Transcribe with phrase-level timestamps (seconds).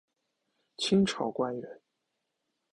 [0.77, 1.79] 清朝官员。